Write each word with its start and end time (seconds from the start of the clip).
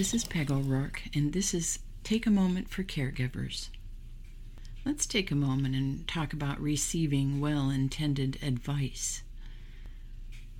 This 0.00 0.14
is 0.14 0.24
Peg 0.24 0.50
O'Rourke, 0.50 1.02
and 1.12 1.34
this 1.34 1.52
is 1.52 1.80
Take 2.04 2.26
a 2.26 2.30
Moment 2.30 2.70
for 2.70 2.82
Caregivers. 2.82 3.68
Let's 4.82 5.04
take 5.04 5.30
a 5.30 5.34
moment 5.34 5.74
and 5.74 6.08
talk 6.08 6.32
about 6.32 6.58
receiving 6.58 7.38
well 7.38 7.68
intended 7.68 8.38
advice. 8.42 9.22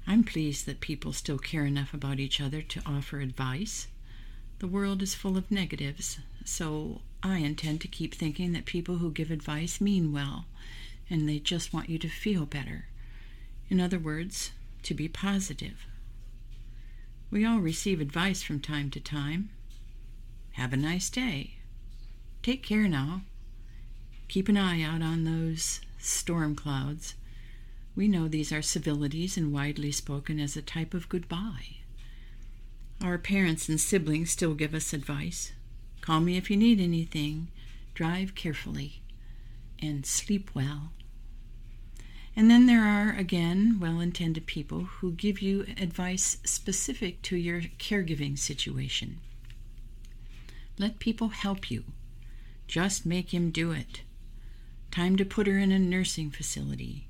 I'm 0.06 0.24
pleased 0.24 0.66
that 0.66 0.82
people 0.82 1.14
still 1.14 1.38
care 1.38 1.64
enough 1.64 1.94
about 1.94 2.20
each 2.20 2.38
other 2.38 2.60
to 2.60 2.82
offer 2.84 3.20
advice. 3.20 3.86
The 4.58 4.68
world 4.68 5.00
is 5.00 5.14
full 5.14 5.38
of 5.38 5.50
negatives, 5.50 6.18
so 6.44 7.00
I 7.22 7.38
intend 7.38 7.80
to 7.80 7.88
keep 7.88 8.14
thinking 8.14 8.52
that 8.52 8.66
people 8.66 8.98
who 8.98 9.10
give 9.10 9.30
advice 9.30 9.80
mean 9.80 10.12
well 10.12 10.44
and 11.08 11.26
they 11.26 11.38
just 11.38 11.72
want 11.72 11.88
you 11.88 11.98
to 12.00 12.10
feel 12.10 12.44
better. 12.44 12.88
In 13.70 13.80
other 13.80 13.98
words, 13.98 14.50
to 14.82 14.92
be 14.92 15.08
positive. 15.08 15.86
We 17.30 17.44
all 17.44 17.58
receive 17.58 18.00
advice 18.00 18.42
from 18.42 18.60
time 18.60 18.90
to 18.90 19.00
time. 19.00 19.50
Have 20.52 20.72
a 20.72 20.76
nice 20.76 21.08
day. 21.08 21.58
Take 22.42 22.62
care 22.64 22.88
now. 22.88 23.22
Keep 24.28 24.48
an 24.48 24.56
eye 24.56 24.82
out 24.82 25.02
on 25.02 25.24
those 25.24 25.80
storm 25.98 26.56
clouds. 26.56 27.14
We 27.94 28.08
know 28.08 28.26
these 28.26 28.52
are 28.52 28.62
civilities 28.62 29.36
and 29.36 29.52
widely 29.52 29.92
spoken 29.92 30.40
as 30.40 30.56
a 30.56 30.62
type 30.62 30.92
of 30.94 31.08
goodbye. 31.08 31.76
Our 33.02 33.18
parents 33.18 33.68
and 33.68 33.80
siblings 33.80 34.30
still 34.30 34.54
give 34.54 34.74
us 34.74 34.92
advice. 34.92 35.52
Call 36.00 36.20
me 36.20 36.36
if 36.36 36.50
you 36.50 36.56
need 36.56 36.80
anything. 36.80 37.48
Drive 37.94 38.34
carefully 38.34 39.02
and 39.80 40.04
sleep 40.04 40.50
well. 40.54 40.90
And 42.36 42.50
then 42.50 42.66
there 42.66 42.84
are, 42.84 43.14
again, 43.16 43.78
well 43.80 44.00
intended 44.00 44.46
people 44.46 44.84
who 44.84 45.12
give 45.12 45.42
you 45.42 45.66
advice 45.76 46.38
specific 46.44 47.22
to 47.22 47.36
your 47.36 47.62
caregiving 47.78 48.38
situation. 48.38 49.18
Let 50.78 51.00
people 51.00 51.28
help 51.28 51.70
you. 51.70 51.84
Just 52.66 53.04
make 53.04 53.34
him 53.34 53.50
do 53.50 53.72
it. 53.72 54.02
Time 54.90 55.16
to 55.16 55.24
put 55.24 55.46
her 55.46 55.58
in 55.58 55.72
a 55.72 55.78
nursing 55.78 56.30
facility. 56.30 57.06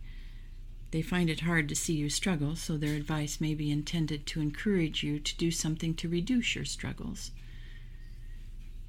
They 0.90 1.02
find 1.02 1.30
it 1.30 1.40
hard 1.40 1.68
to 1.68 1.76
see 1.76 1.94
you 1.94 2.10
struggle, 2.10 2.56
so 2.56 2.76
their 2.76 2.96
advice 2.96 3.40
may 3.40 3.54
be 3.54 3.70
intended 3.70 4.26
to 4.26 4.40
encourage 4.40 5.04
you 5.04 5.20
to 5.20 5.36
do 5.36 5.50
something 5.50 5.94
to 5.94 6.08
reduce 6.08 6.56
your 6.56 6.64
struggles. 6.64 7.30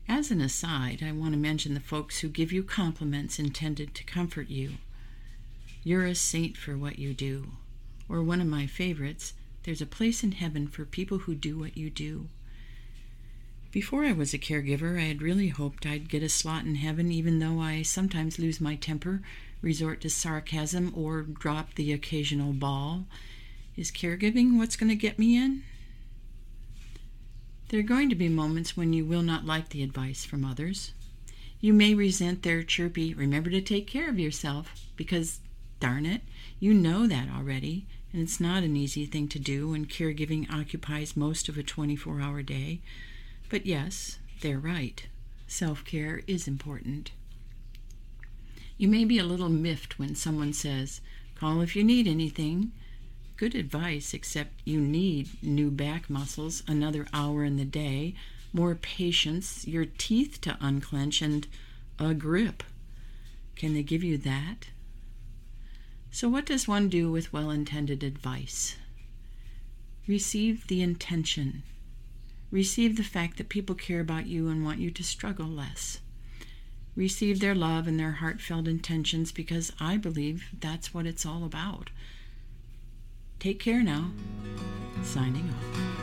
As 0.07 0.31
an 0.31 0.41
aside, 0.41 1.03
I 1.03 1.11
want 1.11 1.33
to 1.33 1.39
mention 1.39 1.73
the 1.73 1.79
folks 1.79 2.19
who 2.19 2.29
give 2.29 2.51
you 2.51 2.63
compliments 2.63 3.37
intended 3.37 3.93
to 3.95 4.03
comfort 4.03 4.49
you. 4.49 4.71
You're 5.83 6.05
a 6.05 6.15
saint 6.15 6.57
for 6.57 6.77
what 6.77 6.99
you 6.99 7.13
do. 7.13 7.51
Or 8.07 8.21
one 8.21 8.41
of 8.41 8.47
my 8.47 8.67
favorites, 8.67 9.33
there's 9.63 9.81
a 9.81 9.87
place 9.87 10.23
in 10.23 10.33
heaven 10.33 10.67
for 10.67 10.85
people 10.85 11.19
who 11.19 11.33
do 11.33 11.57
what 11.57 11.75
you 11.75 11.89
do. 11.89 12.27
Before 13.71 14.03
I 14.03 14.11
was 14.11 14.33
a 14.33 14.37
caregiver, 14.37 14.99
I 14.99 15.05
had 15.05 15.21
really 15.21 15.47
hoped 15.47 15.85
I'd 15.85 16.09
get 16.09 16.23
a 16.23 16.29
slot 16.29 16.65
in 16.65 16.75
heaven, 16.75 17.11
even 17.11 17.39
though 17.39 17.59
I 17.59 17.81
sometimes 17.83 18.37
lose 18.37 18.59
my 18.59 18.75
temper, 18.75 19.21
resort 19.61 20.01
to 20.01 20.09
sarcasm, 20.09 20.93
or 20.95 21.21
drop 21.21 21.73
the 21.75 21.93
occasional 21.93 22.53
ball. 22.53 23.05
Is 23.77 23.89
caregiving 23.89 24.57
what's 24.57 24.75
going 24.75 24.89
to 24.89 24.95
get 24.95 25.17
me 25.17 25.37
in? 25.37 25.63
There 27.69 27.79
are 27.79 27.83
going 27.83 28.09
to 28.09 28.15
be 28.15 28.27
moments 28.27 28.75
when 28.75 28.91
you 28.91 29.05
will 29.05 29.21
not 29.21 29.45
like 29.45 29.69
the 29.69 29.83
advice 29.83 30.25
from 30.25 30.43
others. 30.43 30.91
You 31.61 31.73
may 31.73 31.93
resent 31.93 32.43
their 32.43 32.63
chirpy, 32.63 33.13
remember 33.13 33.49
to 33.49 33.61
take 33.61 33.87
care 33.87 34.09
of 34.09 34.19
yourself, 34.19 34.73
because 34.97 35.39
Darn 35.81 36.05
it, 36.05 36.21
you 36.59 36.75
know 36.75 37.07
that 37.07 37.27
already, 37.27 37.87
and 38.13 38.21
it's 38.21 38.39
not 38.39 38.61
an 38.61 38.77
easy 38.77 39.07
thing 39.07 39.27
to 39.29 39.39
do 39.39 39.71
when 39.71 39.87
caregiving 39.87 40.47
occupies 40.53 41.17
most 41.17 41.49
of 41.49 41.57
a 41.57 41.63
24 41.63 42.21
hour 42.21 42.43
day. 42.43 42.81
But 43.49 43.65
yes, 43.65 44.19
they're 44.41 44.59
right. 44.59 45.07
Self 45.47 45.83
care 45.83 46.21
is 46.27 46.47
important. 46.47 47.11
You 48.77 48.87
may 48.87 49.05
be 49.05 49.17
a 49.17 49.23
little 49.23 49.49
miffed 49.49 49.97
when 49.97 50.13
someone 50.13 50.53
says, 50.53 51.01
Call 51.33 51.61
if 51.61 51.75
you 51.75 51.83
need 51.83 52.07
anything. 52.07 52.71
Good 53.35 53.55
advice, 53.55 54.13
except 54.13 54.61
you 54.63 54.79
need 54.79 55.29
new 55.41 55.71
back 55.71 56.11
muscles, 56.11 56.61
another 56.67 57.07
hour 57.11 57.43
in 57.43 57.57
the 57.57 57.65
day, 57.65 58.13
more 58.53 58.75
patience, 58.75 59.67
your 59.67 59.85
teeth 59.85 60.41
to 60.41 60.57
unclench, 60.61 61.23
and 61.23 61.47
a 61.97 62.13
grip. 62.13 62.61
Can 63.55 63.73
they 63.73 63.81
give 63.81 64.03
you 64.03 64.19
that? 64.19 64.67
So, 66.11 66.27
what 66.27 66.45
does 66.45 66.67
one 66.67 66.89
do 66.89 67.09
with 67.09 67.31
well 67.31 67.49
intended 67.49 68.03
advice? 68.03 68.75
Receive 70.07 70.67
the 70.67 70.81
intention. 70.81 71.63
Receive 72.51 72.97
the 72.97 73.03
fact 73.03 73.37
that 73.37 73.47
people 73.47 73.75
care 73.75 74.01
about 74.01 74.27
you 74.27 74.49
and 74.49 74.63
want 74.63 74.79
you 74.79 74.91
to 74.91 75.03
struggle 75.03 75.47
less. 75.47 76.01
Receive 76.97 77.39
their 77.39 77.55
love 77.55 77.87
and 77.87 77.97
their 77.97 78.11
heartfelt 78.13 78.67
intentions 78.67 79.31
because 79.31 79.71
I 79.79 79.95
believe 79.95 80.49
that's 80.59 80.93
what 80.93 81.05
it's 81.05 81.25
all 81.25 81.45
about. 81.45 81.89
Take 83.39 83.59
care 83.59 83.81
now. 83.81 84.11
Signing 85.01 85.49
off. 85.49 86.00